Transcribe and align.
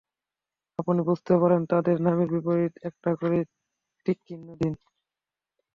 আপনি 0.79 1.01
বুঝতে 1.09 1.33
পারেন 1.41 1.61
তাদের 1.71 1.97
নামের 2.05 2.27
বিপরীতে 2.33 2.79
একটা 2.89 3.11
করে 3.19 3.39
টিক 4.05 4.17
চিহ্ন 4.27 4.47
দিন। 4.59 4.73